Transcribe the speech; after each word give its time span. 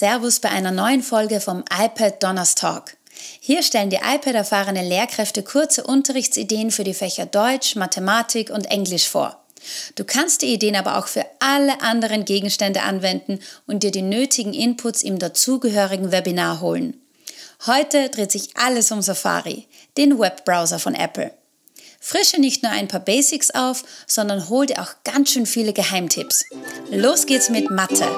Servus 0.00 0.40
bei 0.40 0.48
einer 0.48 0.70
neuen 0.70 1.02
Folge 1.02 1.42
vom 1.42 1.62
iPad 1.70 2.22
Donners 2.22 2.54
Talk. 2.54 2.96
Hier 3.38 3.62
stellen 3.62 3.90
die 3.90 3.96
iPad-erfahrene 3.96 4.82
Lehrkräfte 4.82 5.42
kurze 5.42 5.84
Unterrichtsideen 5.84 6.70
für 6.70 6.84
die 6.84 6.94
Fächer 6.94 7.26
Deutsch, 7.26 7.76
Mathematik 7.76 8.48
und 8.48 8.70
Englisch 8.70 9.06
vor. 9.06 9.44
Du 9.96 10.04
kannst 10.04 10.40
die 10.40 10.54
Ideen 10.54 10.74
aber 10.74 10.96
auch 10.96 11.06
für 11.06 11.26
alle 11.38 11.82
anderen 11.82 12.24
Gegenstände 12.24 12.80
anwenden 12.80 13.40
und 13.66 13.82
dir 13.82 13.90
die 13.90 14.00
nötigen 14.00 14.54
Inputs 14.54 15.02
im 15.02 15.18
dazugehörigen 15.18 16.12
Webinar 16.12 16.62
holen. 16.62 16.98
Heute 17.66 18.08
dreht 18.08 18.32
sich 18.32 18.56
alles 18.56 18.90
um 18.92 19.02
Safari, 19.02 19.66
den 19.98 20.18
Webbrowser 20.18 20.78
von 20.78 20.94
Apple. 20.94 21.30
Frische 22.00 22.40
nicht 22.40 22.62
nur 22.62 22.72
ein 22.72 22.88
paar 22.88 23.00
Basics 23.00 23.50
auf, 23.50 23.84
sondern 24.06 24.48
hol 24.48 24.64
dir 24.64 24.80
auch 24.80 24.94
ganz 25.04 25.32
schön 25.32 25.44
viele 25.44 25.74
Geheimtipps. 25.74 26.46
Los 26.90 27.26
geht's 27.26 27.50
mit 27.50 27.70
Mathe. 27.70 28.08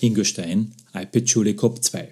Ingo 0.00 0.24
Stein, 0.24 0.72
iPad 0.94 1.28
Schule 1.28 1.54
COP 1.54 1.82
2. 1.82 2.10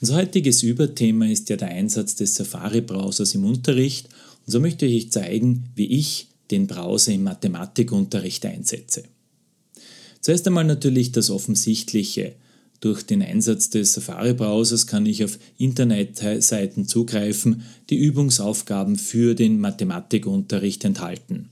Unser 0.00 0.16
heutiges 0.16 0.62
Überthema 0.62 1.26
ist 1.26 1.48
ja 1.50 1.56
der 1.56 1.68
Einsatz 1.68 2.14
des 2.14 2.34
Safari-Browsers 2.34 3.34
im 3.34 3.44
Unterricht 3.44 4.08
und 4.46 4.52
so 4.52 4.60
möchte 4.60 4.86
ich 4.86 5.04
euch 5.04 5.12
zeigen, 5.12 5.64
wie 5.74 5.86
ich 5.86 6.28
den 6.50 6.66
Browser 6.66 7.12
im 7.12 7.22
Mathematikunterricht 7.22 8.44
einsetze. 8.46 9.04
Zuerst 10.20 10.46
einmal 10.46 10.64
natürlich 10.64 11.12
das 11.12 11.30
Offensichtliche. 11.30 12.34
Durch 12.80 13.02
den 13.02 13.22
Einsatz 13.22 13.68
des 13.70 13.92
Safari-Browsers 13.92 14.86
kann 14.86 15.04
ich 15.04 15.22
auf 15.22 15.38
Internetseiten 15.58 16.86
zugreifen, 16.86 17.62
die 17.90 17.98
Übungsaufgaben 17.98 18.96
für 18.96 19.34
den 19.34 19.60
Mathematikunterricht 19.60 20.84
enthalten. 20.84 21.49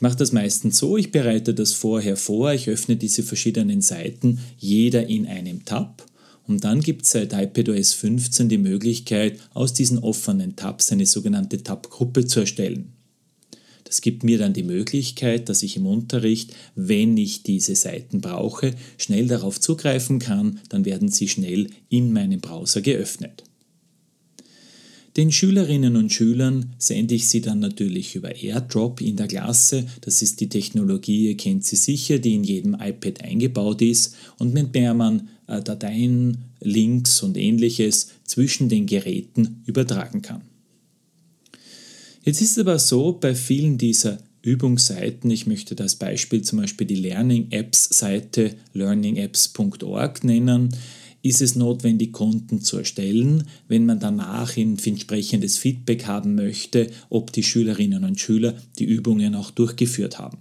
Ich 0.00 0.02
mache 0.02 0.16
das 0.16 0.32
meistens 0.32 0.78
so, 0.78 0.96
ich 0.96 1.12
bereite 1.12 1.52
das 1.52 1.74
vorher 1.74 2.16
vor, 2.16 2.54
ich 2.54 2.70
öffne 2.70 2.96
diese 2.96 3.22
verschiedenen 3.22 3.82
Seiten, 3.82 4.38
jeder 4.56 5.06
in 5.06 5.26
einem 5.26 5.66
Tab 5.66 6.06
und 6.46 6.64
dann 6.64 6.80
gibt 6.80 7.02
es 7.02 7.10
seit 7.10 7.34
iPadOS 7.34 7.92
15 7.92 8.48
die 8.48 8.56
Möglichkeit, 8.56 9.38
aus 9.52 9.74
diesen 9.74 9.98
offenen 9.98 10.56
Tabs 10.56 10.90
eine 10.90 11.04
sogenannte 11.04 11.62
Tab-Gruppe 11.62 12.24
zu 12.24 12.40
erstellen. 12.40 12.94
Das 13.84 14.00
gibt 14.00 14.24
mir 14.24 14.38
dann 14.38 14.54
die 14.54 14.62
Möglichkeit, 14.62 15.50
dass 15.50 15.62
ich 15.62 15.76
im 15.76 15.84
Unterricht, 15.84 16.54
wenn 16.74 17.18
ich 17.18 17.42
diese 17.42 17.76
Seiten 17.76 18.22
brauche, 18.22 18.72
schnell 18.96 19.26
darauf 19.26 19.60
zugreifen 19.60 20.18
kann, 20.18 20.60
dann 20.70 20.86
werden 20.86 21.10
sie 21.10 21.28
schnell 21.28 21.66
in 21.90 22.14
meinem 22.14 22.40
Browser 22.40 22.80
geöffnet. 22.80 23.44
Den 25.16 25.32
Schülerinnen 25.32 25.96
und 25.96 26.12
Schülern 26.12 26.72
sende 26.78 27.16
ich 27.16 27.28
sie 27.28 27.40
dann 27.40 27.58
natürlich 27.58 28.14
über 28.14 28.34
AirDrop 28.34 29.00
in 29.00 29.16
der 29.16 29.26
Klasse. 29.26 29.86
Das 30.02 30.22
ist 30.22 30.40
die 30.40 30.48
Technologie, 30.48 31.28
ihr 31.28 31.36
kennt 31.36 31.64
sie 31.64 31.76
sicher, 31.76 32.18
die 32.18 32.34
in 32.34 32.44
jedem 32.44 32.74
iPad 32.74 33.24
eingebaut 33.24 33.82
ist 33.82 34.14
und 34.38 34.54
mit 34.54 34.74
der 34.74 34.94
man 34.94 35.28
äh, 35.48 35.60
Dateien, 35.60 36.38
Links 36.60 37.22
und 37.22 37.36
ähnliches 37.36 38.10
zwischen 38.24 38.68
den 38.68 38.86
Geräten 38.86 39.62
übertragen 39.66 40.22
kann. 40.22 40.42
Jetzt 42.22 42.40
ist 42.40 42.52
es 42.52 42.58
aber 42.58 42.78
so, 42.78 43.12
bei 43.12 43.34
vielen 43.34 43.78
dieser 43.78 44.18
Übungsseiten, 44.42 45.30
ich 45.30 45.46
möchte 45.46 45.74
das 45.74 45.96
Beispiel 45.96 46.42
zum 46.42 46.60
Beispiel 46.60 46.86
die 46.86 46.96
Learning 46.96 47.48
Apps 47.50 47.88
Seite 47.98 48.54
learningapps.org 48.74 50.24
nennen, 50.24 50.70
ist 51.22 51.42
es 51.42 51.54
notwendig, 51.54 52.12
Konten 52.12 52.60
zu 52.62 52.78
erstellen, 52.78 53.44
wenn 53.68 53.86
man 53.86 54.00
danach 54.00 54.56
entsprechendes 54.56 55.58
Feedback 55.58 56.06
haben 56.06 56.34
möchte, 56.34 56.90
ob 57.08 57.32
die 57.32 57.42
Schülerinnen 57.42 58.04
und 58.04 58.18
Schüler 58.18 58.54
die 58.78 58.84
Übungen 58.84 59.34
auch 59.34 59.50
durchgeführt 59.50 60.18
haben. 60.18 60.38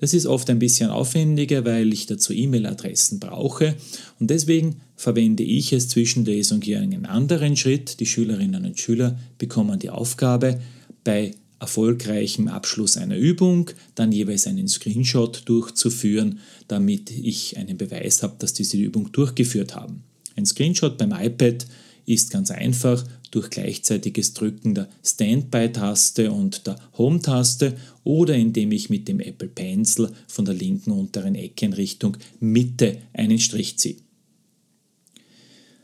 Das 0.00 0.14
ist 0.14 0.26
oft 0.26 0.48
ein 0.48 0.60
bisschen 0.60 0.90
aufwendiger, 0.90 1.64
weil 1.64 1.92
ich 1.92 2.06
dazu 2.06 2.32
E-Mail-Adressen 2.32 3.18
brauche 3.18 3.74
und 4.20 4.30
deswegen 4.30 4.76
verwende 4.94 5.42
ich 5.42 5.72
es 5.72 5.88
zwischendurch 5.88 6.50
hier 6.62 6.80
einen 6.80 7.04
anderen 7.04 7.56
Schritt. 7.56 7.98
Die 7.98 8.06
Schülerinnen 8.06 8.64
und 8.64 8.78
Schüler 8.78 9.18
bekommen 9.38 9.78
die 9.78 9.90
Aufgabe, 9.90 10.60
bei 11.02 11.32
erfolgreichem 11.60 12.48
Abschluss 12.48 12.96
einer 12.96 13.16
Übung 13.16 13.70
dann 13.94 14.12
jeweils 14.12 14.46
einen 14.46 14.68
Screenshot 14.68 15.42
durchzuführen, 15.46 16.40
damit 16.68 17.10
ich 17.10 17.56
einen 17.56 17.76
Beweis 17.76 18.22
habe, 18.22 18.36
dass 18.38 18.54
diese 18.54 18.76
Übung 18.76 19.10
durchgeführt 19.12 19.74
haben. 19.74 20.02
Ein 20.36 20.46
Screenshot 20.46 20.98
beim 20.98 21.12
iPad 21.12 21.66
ist 22.06 22.30
ganz 22.30 22.50
einfach 22.50 23.04
durch 23.30 23.50
gleichzeitiges 23.50 24.32
Drücken 24.32 24.74
der 24.74 24.88
Standby-Taste 25.04 26.30
und 26.30 26.66
der 26.66 26.78
Home-Taste 26.96 27.76
oder 28.04 28.34
indem 28.34 28.72
ich 28.72 28.88
mit 28.88 29.08
dem 29.08 29.20
Apple 29.20 29.48
Pencil 29.48 30.10
von 30.26 30.44
der 30.44 30.54
linken 30.54 30.92
unteren 30.92 31.34
Ecke 31.34 31.66
in 31.66 31.74
Richtung 31.74 32.16
Mitte 32.40 32.98
einen 33.12 33.38
Strich 33.38 33.78
ziehe. 33.78 33.96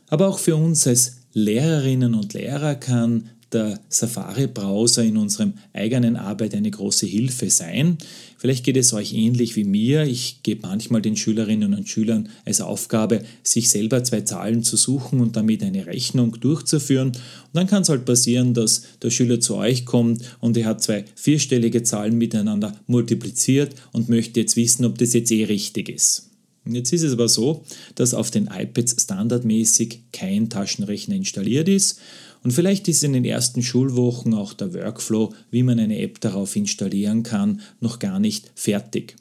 Aber 0.07 0.27
auch 0.27 0.39
für 0.39 0.55
uns 0.55 0.87
als 0.87 1.17
Lehrerinnen 1.33 2.15
und 2.15 2.33
Lehrer 2.33 2.75
kann 2.75 3.29
der 3.55 3.79
Safari-Browser 3.89 5.03
in 5.03 5.17
unserem 5.17 5.53
eigenen 5.73 6.17
Arbeit 6.17 6.53
eine 6.53 6.69
große 6.69 7.05
Hilfe 7.05 7.49
sein. 7.49 7.97
Vielleicht 8.37 8.65
geht 8.65 8.77
es 8.77 8.93
euch 8.93 9.13
ähnlich 9.13 9.55
wie 9.55 9.63
mir. 9.63 10.03
Ich 10.03 10.43
gebe 10.43 10.67
manchmal 10.67 11.01
den 11.01 11.15
Schülerinnen 11.15 11.73
und 11.73 11.89
Schülern 11.89 12.29
als 12.43 12.61
Aufgabe, 12.61 13.23
sich 13.43 13.69
selber 13.69 14.03
zwei 14.03 14.21
Zahlen 14.21 14.61
zu 14.61 14.75
suchen 14.75 15.21
und 15.21 15.35
damit 15.37 15.63
eine 15.63 15.87
Rechnung 15.87 16.37
durchzuführen. 16.39 17.07
Und 17.07 17.53
dann 17.53 17.67
kann 17.67 17.81
es 17.81 17.89
halt 17.89 18.05
passieren, 18.05 18.53
dass 18.53 18.83
der 19.01 19.09
Schüler 19.09 19.39
zu 19.39 19.55
euch 19.55 19.85
kommt 19.85 20.21
und 20.41 20.57
er 20.57 20.65
hat 20.65 20.83
zwei 20.83 21.05
vierstellige 21.15 21.81
Zahlen 21.83 22.17
miteinander 22.17 22.75
multipliziert 22.87 23.73
und 23.93 24.09
möchte 24.09 24.41
jetzt 24.41 24.57
wissen, 24.57 24.85
ob 24.85 24.97
das 24.97 25.13
jetzt 25.13 25.31
eh 25.31 25.45
richtig 25.45 25.89
ist. 25.89 26.29
Jetzt 26.67 26.91
ist 26.93 27.03
es 27.03 27.13
aber 27.13 27.29
so, 27.29 27.63
dass 27.93 28.13
auf 28.13 28.31
den 28.31 28.47
iPads 28.47 29.03
standardmäßig 29.03 29.99
kein 30.11 30.49
Taschenrechner 30.49 31.15
installiert 31.15 31.69
ist 31.69 31.99
und 32.45 32.51
vielleicht 32.51 32.87
ist 32.87 33.03
in 33.03 33.13
den 33.13 33.25
ersten 33.25 33.63
Schulwochen 33.63 34.35
auch 34.35 34.53
der 34.53 34.71
Workflow, 34.75 35.33
wie 35.49 35.63
man 35.63 35.79
eine 35.79 35.97
App 35.97 36.21
darauf 36.21 36.55
installieren 36.55 37.23
kann, 37.23 37.61
noch 37.79 37.97
gar 37.97 38.19
nicht 38.19 38.51
fertig. 38.53 39.15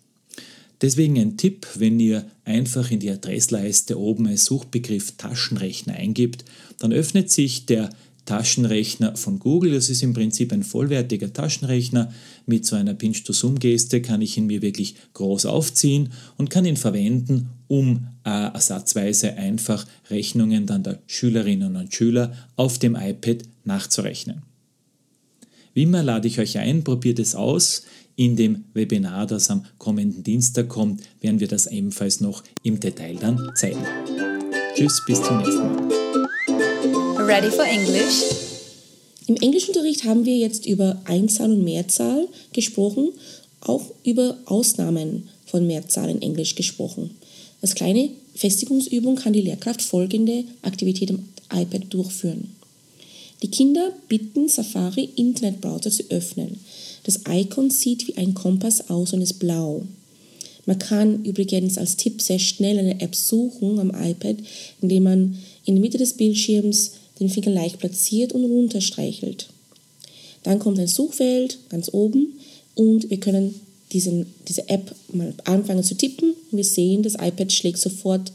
Deswegen 0.82 1.18
ein 1.18 1.38
Tipp, 1.38 1.66
wenn 1.76 1.98
ihr 1.98 2.26
einfach 2.44 2.90
in 2.90 3.00
die 3.00 3.10
Adressleiste 3.10 3.98
oben 3.98 4.26
als 4.26 4.44
Suchbegriff 4.44 5.12
Taschenrechner 5.16 5.94
eingibt, 5.94 6.44
dann 6.78 6.92
öffnet 6.92 7.30
sich 7.30 7.64
der 7.64 7.88
Taschenrechner 8.26 9.16
von 9.16 9.38
Google. 9.38 9.72
Das 9.72 9.88
ist 9.88 10.02
im 10.02 10.12
Prinzip 10.12 10.52
ein 10.52 10.62
vollwertiger 10.62 11.32
Taschenrechner. 11.32 12.12
Mit 12.44 12.66
so 12.66 12.76
einer 12.76 12.92
Pinch-to-Zoom-Geste 12.92 14.02
kann 14.02 14.20
ich 14.20 14.36
ihn 14.36 14.48
mir 14.48 14.60
wirklich 14.60 14.96
groß 15.14 15.46
aufziehen 15.46 16.10
und 16.36 16.50
kann 16.50 16.66
ihn 16.66 16.76
verwenden, 16.76 17.48
um 17.68 18.06
äh, 18.24 18.52
ersatzweise 18.52 19.34
einfach 19.34 19.86
Rechnungen 20.10 20.66
dann 20.66 20.82
der 20.82 20.98
Schülerinnen 21.06 21.76
und 21.76 21.94
Schüler 21.94 22.32
auf 22.56 22.78
dem 22.78 22.96
iPad 22.96 23.38
nachzurechnen. 23.64 24.42
Wie 25.74 25.82
immer 25.82 26.02
lade 26.02 26.28
ich 26.28 26.38
euch 26.38 26.58
ein, 26.58 26.84
probiert 26.84 27.18
es 27.18 27.34
aus. 27.34 27.82
In 28.16 28.36
dem 28.36 28.64
Webinar, 28.74 29.26
das 29.26 29.50
am 29.50 29.64
kommenden 29.78 30.22
Dienstag 30.22 30.68
kommt, 30.68 31.02
werden 31.20 31.40
wir 31.40 31.48
das 31.48 31.66
ebenfalls 31.66 32.20
noch 32.20 32.44
im 32.62 32.78
Detail 32.78 33.16
dann 33.20 33.50
zeigen. 33.56 33.84
Tschüss, 34.76 35.02
bis 35.04 35.20
zum 35.20 35.38
nächsten 35.38 35.58
Mal. 35.58 37.26
Ready 37.26 37.50
for 37.50 37.64
English? 37.64 38.22
Im 39.26 39.36
Englischunterricht 39.36 40.04
haben 40.04 40.24
wir 40.24 40.36
jetzt 40.36 40.66
über 40.66 41.00
Einzahl 41.06 41.50
und 41.50 41.64
Mehrzahl 41.64 42.28
gesprochen, 42.52 43.10
auch 43.60 43.90
über 44.04 44.36
Ausnahmen 44.44 45.28
von 45.46 45.66
Mehrzahl 45.66 46.10
in 46.10 46.22
Englisch 46.22 46.54
gesprochen. 46.54 47.16
Als 47.64 47.74
kleine 47.74 48.10
Festigungsübung 48.34 49.16
kann 49.16 49.32
die 49.32 49.40
Lehrkraft 49.40 49.80
folgende 49.80 50.44
Aktivität 50.60 51.08
am 51.08 51.20
iPad 51.50 51.84
durchführen. 51.88 52.54
Die 53.42 53.48
Kinder 53.48 53.90
bitten 54.06 54.50
Safari 54.50 55.08
Internetbrowser 55.16 55.90
zu 55.90 56.02
öffnen. 56.10 56.60
Das 57.04 57.20
Icon 57.26 57.70
sieht 57.70 58.06
wie 58.06 58.18
ein 58.18 58.34
Kompass 58.34 58.90
aus 58.90 59.14
und 59.14 59.22
ist 59.22 59.38
blau. 59.38 59.86
Man 60.66 60.78
kann 60.78 61.24
übrigens 61.24 61.78
als 61.78 61.96
Tipp 61.96 62.20
sehr 62.20 62.38
schnell 62.38 62.78
eine 62.78 63.00
App 63.00 63.14
suchen 63.14 63.78
am 63.78 63.92
iPad, 63.98 64.36
indem 64.82 65.04
man 65.04 65.38
in 65.64 65.76
der 65.76 65.80
Mitte 65.80 65.96
des 65.96 66.18
Bildschirms 66.18 66.90
den 67.18 67.30
Finger 67.30 67.50
leicht 67.50 67.78
platziert 67.78 68.34
und 68.34 68.44
runterstreichelt. 68.44 69.48
Dann 70.42 70.58
kommt 70.58 70.78
ein 70.78 70.86
Suchfeld 70.86 71.56
ganz 71.70 71.88
oben 71.94 72.38
und 72.74 73.08
wir 73.08 73.20
können 73.20 73.58
diesen, 73.94 74.26
diese 74.46 74.68
App 74.68 74.94
mal 75.12 75.32
anfangen 75.44 75.82
zu 75.82 75.94
tippen 75.94 76.34
wir 76.50 76.64
sehen, 76.64 77.02
das 77.02 77.14
iPad 77.14 77.50
schlägt 77.52 77.78
sofort 77.78 78.30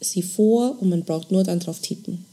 sie 0.00 0.22
vor 0.22 0.76
und 0.80 0.88
man 0.88 1.04
braucht 1.04 1.30
nur 1.30 1.44
dann 1.44 1.60
drauf 1.60 1.78
tippen. 1.80 2.24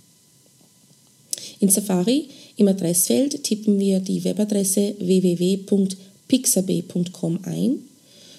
In 1.59 1.69
Safari 1.69 2.25
im 2.57 2.67
Adressfeld 2.67 3.43
tippen 3.43 3.79
wir 3.79 3.99
die 3.99 4.23
Webadresse 4.23 4.95
www.pixabay.com 4.99 7.39
ein 7.43 7.81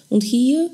und 0.09 0.25
hier 0.25 0.69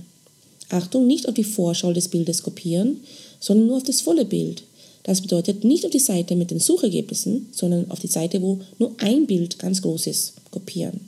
Achtung, 0.70 1.06
nicht 1.06 1.28
auf 1.28 1.34
die 1.34 1.44
Vorschau 1.44 1.92
des 1.92 2.08
Bildes 2.08 2.42
kopieren, 2.42 3.00
sondern 3.40 3.66
nur 3.66 3.76
auf 3.76 3.82
das 3.82 4.00
volle 4.00 4.24
Bild. 4.24 4.62
Das 5.02 5.22
bedeutet 5.22 5.64
nicht 5.64 5.84
auf 5.84 5.90
die 5.90 5.98
Seite 5.98 6.36
mit 6.36 6.50
den 6.50 6.60
Suchergebnissen, 6.60 7.48
sondern 7.52 7.90
auf 7.90 8.00
die 8.00 8.08
Seite, 8.08 8.42
wo 8.42 8.60
nur 8.78 8.94
ein 8.98 9.26
Bild 9.26 9.58
ganz 9.58 9.80
groß 9.82 10.06
ist, 10.06 10.34
kopieren. 10.50 11.00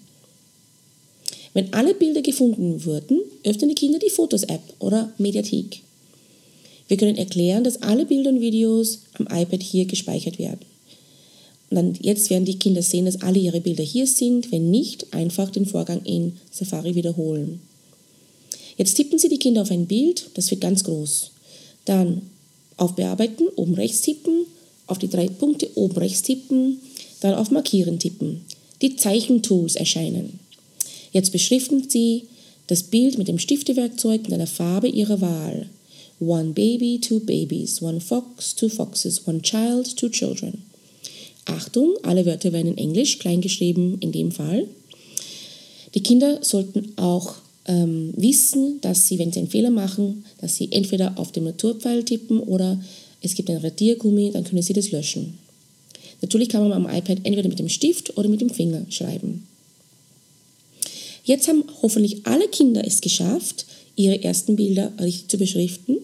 Wenn 1.53 1.73
alle 1.73 1.95
Bilder 1.95 2.23
gefunden 2.23 2.85
wurden, 2.85 3.21
öffnen 3.45 3.71
die 3.71 3.75
Kinder 3.75 3.99
die 3.99 4.11
Fotos-App 4.11 4.63
oder 4.79 5.13
Mediathek. 5.19 5.83
Wir 6.89 6.97
können 6.97 7.17
erklären, 7.17 7.65
dass 7.65 7.83
alle 7.83 8.07
Bilder 8.07 8.31
und 8.31 8.41
Videos 8.41 9.01
am 9.19 9.27
iPad 9.27 9.63
hier 9.63 9.85
gespeichert 9.85 10.39
werden. 10.39 10.70
Und 11.71 12.05
jetzt 12.05 12.31
werden 12.31 12.45
die 12.45 12.59
Kinder 12.59 12.83
sehen, 12.83 13.05
dass 13.05 13.23
alle 13.23 13.39
ihre 13.39 13.61
Bilder 13.61 13.85
hier 13.85 14.07
sind. 14.07 14.51
Wenn 14.51 14.71
nicht, 14.71 15.13
einfach 15.15 15.51
den 15.51 15.67
Vorgang 15.67 16.03
in 16.05 16.37
Safari 16.51 16.97
wiederholen. 16.97 17.61
Jetzt 18.77 18.95
tippen 18.95 19.19
Sie 19.19 19.29
die 19.29 19.39
Kinder 19.39 19.63
auf 19.63 19.71
ein 19.71 19.87
Bild, 19.87 20.31
das 20.35 20.51
wird 20.51 20.63
ganz 20.63 20.85
groß. 20.85 21.31
Dann 21.85 22.23
auf 22.77 22.97
Bearbeiten, 22.97 23.47
oben 23.57 23.75
rechts 23.75 24.01
tippen, 24.01 24.47
auf 24.87 24.99
die 24.99 25.09
drei 25.09 25.29
Punkte 25.29 25.69
oben 25.75 25.97
rechts 25.97 26.23
tippen, 26.23 26.81
dann 27.21 27.35
auf 27.35 27.51
Markieren 27.51 27.99
tippen. 27.99 28.41
Die 28.83 28.97
Zeichentools 28.97 29.77
erscheinen. 29.77 30.41
Jetzt 31.13 31.31
beschriften 31.31 31.89
Sie 31.89 32.25
das 32.67 32.85
Bild 32.85 33.19
mit 33.19 33.29
dem 33.29 33.39
Stiftewerkzeug 33.39 34.23
mit 34.23 34.33
einer 34.33 34.47
Farbe 34.47 34.89
Ihrer 34.89 35.21
Wahl. 35.21 35.69
One 36.19 36.53
baby, 36.53 37.01
two 37.01 37.21
babies, 37.21 37.83
one 37.83 38.01
fox, 38.01 38.55
two 38.55 38.69
foxes, 38.69 39.27
one 39.27 39.43
child, 39.43 39.97
two 39.97 40.09
children. 40.09 40.70
Achtung, 41.47 41.95
alle 42.03 42.27
Wörter 42.27 42.53
werden 42.53 42.73
in 42.73 42.79
Englisch 42.79 43.19
kleingeschrieben 43.19 43.99
in 44.01 44.13
dem 44.13 44.31
Fall. 44.31 44.67
Die 45.95 46.03
Kinder 46.03 46.39
sollten 46.43 46.93
auch 46.97 47.37
ähm, 47.67 48.13
wissen, 48.17 48.81
dass 48.81 49.07
sie, 49.07 49.19
wenn 49.19 49.33
sie 49.33 49.41
einen 49.41 49.49
Fehler 49.49 49.71
machen, 49.71 50.25
dass 50.41 50.57
sie 50.57 50.71
entweder 50.73 51.19
auf 51.19 51.33
den 51.33 51.45
Naturpfeil 51.45 52.05
tippen 52.05 52.41
oder 52.41 52.81
es 53.23 53.35
gibt 53.35 53.51
ein 53.51 53.59
Radiergummi, 53.59 54.31
dann 54.33 54.45
können 54.45 54.63
sie 54.63 54.73
das 54.73 54.91
löschen. 54.91 55.39
Natürlich 56.23 56.49
kann 56.49 56.69
man 56.69 56.73
am 56.73 56.89
iPad 56.89 57.19
entweder 57.25 57.49
mit 57.49 57.59
dem 57.59 57.69
Stift 57.69 58.17
oder 58.17 58.29
mit 58.29 58.41
dem 58.41 58.51
Finger 58.51 58.85
schreiben. 58.91 59.47
Jetzt 61.25 61.49
haben 61.49 61.65
hoffentlich 61.83 62.27
alle 62.27 62.49
Kinder 62.49 62.87
es 62.87 63.01
geschafft, 63.01 63.67
ihre 63.97 64.23
ersten 64.23 64.57
Bilder 64.57 64.93
richtig 65.01 65.29
zu 65.29 65.39
beschriften 65.39 65.99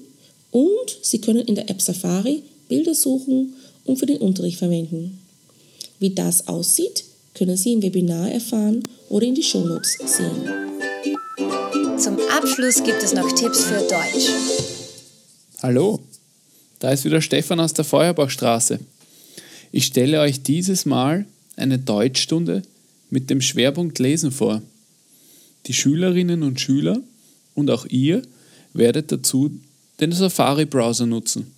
und 0.50 0.98
sie 1.02 1.20
können 1.20 1.46
in 1.46 1.54
der 1.54 1.70
App 1.70 1.80
Safari 1.80 2.42
Bilder 2.68 2.94
suchen 2.94 3.54
und 3.84 3.98
für 3.98 4.06
den 4.06 4.18
Unterricht 4.18 4.58
verwenden. 4.58 5.18
Wie 5.98 6.10
das 6.10 6.46
aussieht, 6.46 7.04
können 7.34 7.56
Sie 7.56 7.72
im 7.72 7.82
Webinar 7.82 8.30
erfahren 8.30 8.82
oder 9.08 9.26
in 9.26 9.34
die 9.34 9.42
Shownotes 9.42 9.98
sehen. 10.04 10.42
Zum 11.98 12.18
Abschluss 12.30 12.82
gibt 12.82 13.02
es 13.02 13.14
noch 13.14 13.30
Tipps 13.34 13.64
für 13.64 13.78
Deutsch. 13.78 14.30
Hallo, 15.62 16.00
da 16.80 16.90
ist 16.90 17.04
wieder 17.04 17.22
Stefan 17.22 17.60
aus 17.60 17.72
der 17.72 17.84
Feuerbachstraße. 17.84 18.78
Ich 19.72 19.86
stelle 19.86 20.20
euch 20.20 20.42
dieses 20.42 20.84
Mal 20.84 21.24
eine 21.56 21.78
Deutschstunde 21.78 22.62
mit 23.08 23.30
dem 23.30 23.40
Schwerpunkt 23.40 23.98
Lesen 23.98 24.32
vor. 24.32 24.60
Die 25.66 25.72
Schülerinnen 25.72 26.42
und 26.42 26.60
Schüler 26.60 27.00
und 27.54 27.70
auch 27.70 27.86
ihr 27.86 28.22
werdet 28.74 29.12
dazu 29.12 29.50
den 30.00 30.12
Safari-Browser 30.12 31.06
nutzen. 31.06 31.50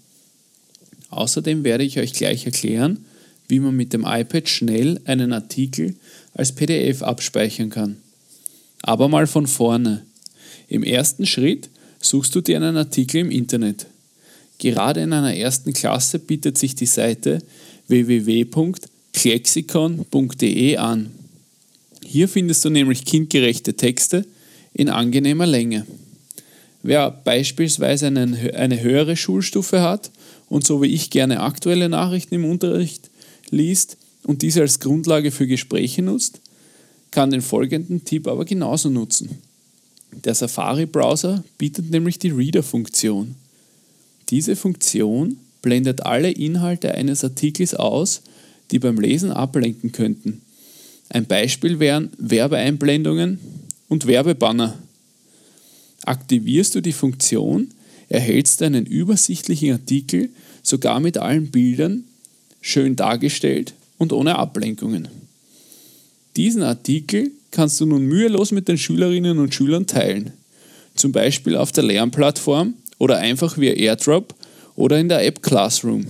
Außerdem 1.11 1.65
werde 1.65 1.83
ich 1.83 1.99
euch 1.99 2.13
gleich 2.13 2.47
erklären, 2.47 3.05
wie 3.49 3.61
man 3.61 3.75
mit 3.75 3.93
dem 3.93 4.05
iPad 4.07 4.49
schnell 4.49 5.01
einen 5.05 5.33
Artikel 5.33 5.97
als 6.35 6.53
PDF 6.53 7.03
abspeichern 7.03 7.71
kann. 7.71 7.97
Aber 8.83 9.09
mal 9.09 9.27
von 9.27 9.47
vorne. 9.47 10.05
Im 10.69 10.85
ersten 10.85 11.27
Schritt 11.27 11.71
suchst 12.01 12.35
du 12.35 12.41
dir 12.41 12.57
einen 12.57 12.77
Artikel 12.77 13.21
im 13.23 13.31
Internet. 13.31 13.87
Gerade 14.59 15.01
in 15.01 15.13
einer 15.13 15.35
ersten 15.35 15.73
Klasse 15.73 16.19
bietet 16.19 16.59
sich 16.59 16.75
die 16.75 16.87
Seite 16.87 17.41
www.klexikon.de 17.89 20.77
an. 20.77 21.11
Hier 22.05 22.29
findest 22.29 22.65
du 22.65 22.71
nämlich 22.71 23.05
kindgerechte 23.05 23.75
Texte 23.75 24.25
in 24.75 24.89
angenehmer 24.89 25.47
Länge. 25.47 25.87
Wer 26.83 27.11
beispielsweise 27.11 28.07
einen, 28.07 28.35
eine 28.55 28.81
höhere 28.81 29.17
Schulstufe 29.17 29.83
hat 29.83 30.11
und 30.49 30.67
so 30.67 30.83
wie 30.83 30.95
ich 30.95 31.11
gerne 31.11 31.41
aktuelle 31.41 31.89
Nachrichten 31.89 32.37
im 32.37 32.45
Unterricht 32.45 33.11
liest 33.53 33.97
und 34.25 34.43
diese 34.43 34.61
als 34.61 34.81
Grundlage 34.81 35.31
für 35.31 35.47
Gespräche 35.47 36.03
nutzt, 36.03 36.41
kann 37.11 37.31
den 37.31 37.43
folgenden 37.43 38.05
Tipp 38.05 38.27
aber 38.27 38.45
genauso 38.45 38.91
nutzen. 38.91 39.39
Der 40.25 40.35
Safari-Browser 40.35 41.45
bietet 41.59 41.91
nämlich 41.91 42.19
die 42.19 42.31
Reader-Funktion. 42.31 43.35
Diese 44.31 44.57
Funktion 44.57 45.39
blendet 45.63 46.05
alle 46.07 46.31
Inhalte 46.31 46.95
eines 46.95 47.25
Artikels 47.25 47.75
aus, 47.75 48.23
die 48.71 48.79
beim 48.79 49.01
Lesen 49.01 49.33
ablenken 49.33 49.93
könnten. 49.93 50.43
Ein 51.09 51.27
Beispiel 51.27 51.79
wären 51.79 52.11
Werbeeinblendungen 52.19 53.39
und 53.89 54.07
Werbebanner. 54.07 54.79
Aktivierst 56.05 56.75
du 56.75 56.81
die 56.81 56.93
Funktion, 56.93 57.69
erhältst 58.09 58.61
du 58.61 58.67
einen 58.67 58.87
übersichtlichen 58.87 59.73
Artikel, 59.73 60.31
sogar 60.63 61.01
mit 61.01 61.17
allen 61.19 61.51
Bildern, 61.51 62.05
schön 62.69 62.97
dargestellt 62.97 63.73
und 63.97 64.13
ohne 64.13 64.37
Ablenkungen. 64.37 65.09
Diesen 66.37 66.63
Artikel 66.63 67.31
kannst 67.51 67.81
du 67.81 67.87
nun 67.87 68.05
mühelos 68.05 68.53
mit 68.53 68.69
den 68.69 68.77
Schülerinnen 68.77 69.39
und 69.39 69.55
Schülern 69.55 69.87
teilen, 69.87 70.33
zum 70.95 71.13
Beispiel 71.13 71.57
auf 71.57 71.73
der 71.73 71.85
Lernplattform 71.85 72.75
oder 72.99 73.19
einfach 73.19 73.57
via 73.57 73.73
AirDrop 73.73 74.35
oder 74.77 75.01
in 75.01 75.09
der 75.09 75.25
App 75.25 75.43
Classroom. 75.43 76.07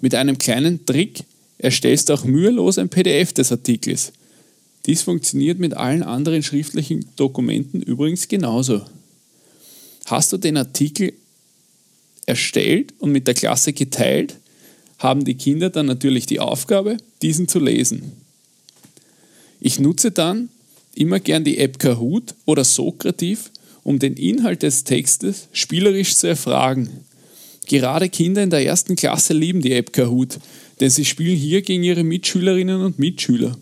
Mit 0.00 0.14
einem 0.14 0.36
kleinen 0.36 0.84
Trick 0.84 1.24
erstellst 1.56 2.10
auch 2.10 2.24
mühelos 2.24 2.78
ein 2.78 2.90
PDF 2.90 3.32
des 3.32 3.50
Artikels. 3.50 4.12
Dies 4.86 5.02
funktioniert 5.02 5.58
mit 5.58 5.74
allen 5.74 6.02
anderen 6.02 6.42
schriftlichen 6.42 7.06
Dokumenten 7.16 7.82
übrigens 7.82 8.28
genauso. 8.28 8.82
Hast 10.06 10.32
du 10.32 10.36
den 10.36 10.56
Artikel 10.56 11.14
erstellt 12.26 12.92
und 12.98 13.10
mit 13.10 13.26
der 13.26 13.34
Klasse 13.34 13.72
geteilt, 13.72 14.36
haben 14.98 15.24
die 15.24 15.34
Kinder 15.34 15.70
dann 15.70 15.86
natürlich 15.86 16.26
die 16.26 16.40
Aufgabe, 16.40 16.96
diesen 17.22 17.48
zu 17.48 17.58
lesen. 17.58 18.12
Ich 19.60 19.78
nutze 19.78 20.10
dann 20.10 20.48
immer 20.94 21.20
gern 21.20 21.44
die 21.44 21.58
App 21.58 21.78
Kahoot 21.78 22.34
oder 22.44 22.64
Sokrativ, 22.64 23.50
um 23.84 23.98
den 23.98 24.14
Inhalt 24.14 24.62
des 24.62 24.84
Textes 24.84 25.48
spielerisch 25.52 26.16
zu 26.16 26.26
erfragen. 26.26 26.90
Gerade 27.66 28.08
Kinder 28.08 28.42
in 28.42 28.50
der 28.50 28.64
ersten 28.64 28.96
Klasse 28.96 29.34
lieben 29.34 29.60
die 29.60 29.72
App 29.72 29.92
Kahoot, 29.92 30.38
denn 30.80 30.90
sie 30.90 31.04
spielen 31.04 31.36
hier 31.36 31.62
gegen 31.62 31.82
ihre 31.82 32.04
Mitschülerinnen 32.04 32.82
und 32.82 32.98
Mitschüler. 32.98 33.56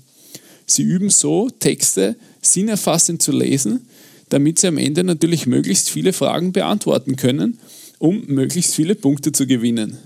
Sie 0.67 0.83
üben 0.83 1.11
so, 1.11 1.49
Texte 1.51 2.17
sinnerfassend 2.41 3.23
zu 3.23 3.33
lesen, 3.33 3.87
damit 4.29 4.59
sie 4.59 4.69
am 4.69 4.79
Ende 4.79 5.05
natürlich 5.05 5.47
möglichst 5.47 5.91
viele 5.91 6.13
Fragen 6.13 6.53
beantworten 6.53 7.17
können, 7.17 7.59
um 7.99 8.25
möglichst 8.27 8.75
viele 8.75 8.95
Punkte 8.95 9.33
zu 9.33 9.47
gewinnen. 9.47 9.99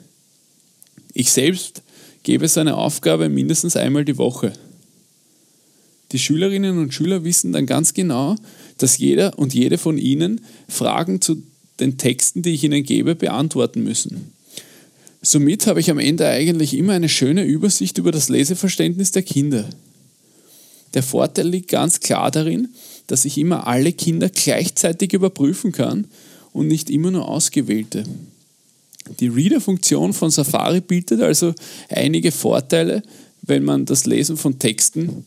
Ich 1.14 1.32
selbst 1.32 1.82
gebe 2.22 2.48
so 2.48 2.60
eine 2.60 2.76
Aufgabe 2.76 3.28
mindestens 3.28 3.76
einmal 3.76 4.04
die 4.04 4.18
Woche. 4.18 4.52
Die 6.12 6.18
Schülerinnen 6.18 6.78
und 6.78 6.92
Schüler 6.92 7.24
wissen 7.24 7.52
dann 7.52 7.66
ganz 7.66 7.94
genau, 7.94 8.36
dass 8.78 8.98
jeder 8.98 9.38
und 9.38 9.54
jede 9.54 9.78
von 9.78 9.98
ihnen 9.98 10.40
Fragen 10.68 11.20
zu 11.20 11.42
den 11.78 11.98
Texten, 11.98 12.42
die 12.42 12.50
ich 12.50 12.64
ihnen 12.64 12.82
gebe, 12.82 13.14
beantworten 13.14 13.82
müssen. 13.82 14.32
Somit 15.22 15.66
habe 15.66 15.80
ich 15.80 15.90
am 15.90 15.98
Ende 15.98 16.26
eigentlich 16.26 16.74
immer 16.74 16.94
eine 16.94 17.08
schöne 17.08 17.44
Übersicht 17.44 17.98
über 17.98 18.10
das 18.10 18.28
Leseverständnis 18.28 19.12
der 19.12 19.22
Kinder. 19.22 19.68
Der 20.94 21.02
Vorteil 21.02 21.48
liegt 21.48 21.68
ganz 21.68 22.00
klar 22.00 22.30
darin, 22.30 22.68
dass 23.06 23.24
ich 23.24 23.38
immer 23.38 23.66
alle 23.66 23.92
Kinder 23.92 24.28
gleichzeitig 24.28 25.12
überprüfen 25.12 25.72
kann 25.72 26.06
und 26.52 26.68
nicht 26.68 26.90
immer 26.90 27.10
nur 27.10 27.28
ausgewählte. 27.28 28.04
Die 29.18 29.28
Reader-Funktion 29.28 30.12
von 30.12 30.30
Safari 30.30 30.80
bietet 30.80 31.20
also 31.20 31.54
einige 31.88 32.32
Vorteile, 32.32 33.02
wenn 33.42 33.64
man 33.64 33.84
das 33.86 34.06
Lesen 34.06 34.36
von 34.36 34.58
Texten 34.58 35.24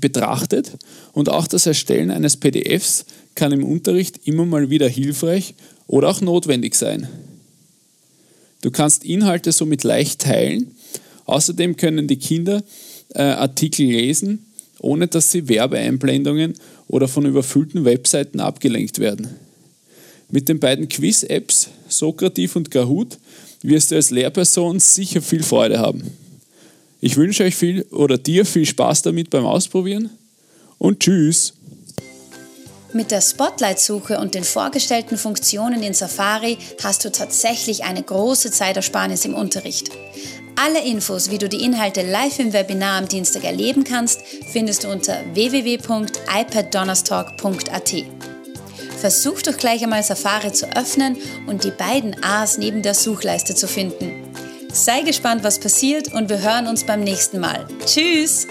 betrachtet 0.00 0.72
und 1.12 1.28
auch 1.28 1.46
das 1.46 1.66
Erstellen 1.66 2.10
eines 2.10 2.36
PDFs 2.36 3.04
kann 3.34 3.52
im 3.52 3.64
Unterricht 3.64 4.20
immer 4.24 4.44
mal 4.44 4.70
wieder 4.70 4.88
hilfreich 4.88 5.54
oder 5.86 6.08
auch 6.08 6.20
notwendig 6.20 6.74
sein. 6.74 7.08
Du 8.62 8.70
kannst 8.70 9.04
Inhalte 9.04 9.52
somit 9.52 9.84
leicht 9.84 10.22
teilen. 10.22 10.74
Außerdem 11.26 11.76
können 11.76 12.08
die 12.08 12.16
Kinder 12.16 12.62
äh, 13.10 13.22
Artikel 13.22 13.86
lesen, 13.86 14.46
ohne 14.80 15.06
dass 15.06 15.30
sie 15.30 15.48
Werbeeinblendungen 15.48 16.54
oder 16.88 17.08
von 17.08 17.26
überfüllten 17.26 17.84
Webseiten 17.84 18.40
abgelenkt 18.40 18.98
werden. 18.98 19.28
Mit 20.30 20.48
den 20.48 20.60
beiden 20.60 20.88
Quiz-Apps 20.88 21.68
Sokrativ 21.98 22.56
und 22.56 22.70
Kahoot 22.70 23.18
wirst 23.62 23.90
du 23.90 23.96
als 23.96 24.10
Lehrperson 24.10 24.80
sicher 24.80 25.22
viel 25.22 25.42
Freude 25.42 25.78
haben. 25.78 26.02
Ich 27.00 27.16
wünsche 27.16 27.44
euch 27.44 27.54
viel 27.54 27.82
oder 27.90 28.18
dir 28.18 28.46
viel 28.46 28.66
Spaß 28.66 29.02
damit 29.02 29.30
beim 29.30 29.46
Ausprobieren 29.46 30.10
und 30.78 31.00
tschüss. 31.00 31.54
Mit 32.94 33.10
der 33.10 33.20
Spotlight-Suche 33.20 34.18
und 34.20 34.34
den 34.34 34.44
vorgestellten 34.44 35.18
Funktionen 35.18 35.82
in 35.82 35.92
Safari 35.94 36.58
hast 36.82 37.04
du 37.04 37.10
tatsächlich 37.10 37.82
eine 37.82 38.02
große 38.02 38.52
Zeitersparnis 38.52 39.24
im 39.24 39.34
Unterricht. 39.34 39.90
Alle 40.56 40.84
Infos, 40.84 41.30
wie 41.30 41.38
du 41.38 41.48
die 41.48 41.64
Inhalte 41.64 42.02
live 42.02 42.38
im 42.38 42.52
Webinar 42.52 42.98
am 42.98 43.08
Dienstag 43.08 43.42
erleben 43.42 43.82
kannst, 43.82 44.20
findest 44.52 44.84
du 44.84 44.88
unter 44.88 45.18
www.ipaddonnerstalk.at. 45.34 48.04
Versuch 49.04 49.42
doch 49.42 49.58
gleich 49.58 49.82
einmal 49.82 50.02
Safari 50.02 50.50
zu 50.50 50.64
öffnen 50.74 51.18
und 51.46 51.64
die 51.64 51.70
beiden 51.70 52.16
A's 52.24 52.56
neben 52.56 52.80
der 52.80 52.94
Suchleiste 52.94 53.54
zu 53.54 53.68
finden. 53.68 54.32
Sei 54.72 55.02
gespannt, 55.02 55.44
was 55.44 55.58
passiert 55.58 56.14
und 56.14 56.30
wir 56.30 56.40
hören 56.40 56.66
uns 56.66 56.86
beim 56.86 57.00
nächsten 57.00 57.38
Mal. 57.38 57.68
Tschüss! 57.84 58.46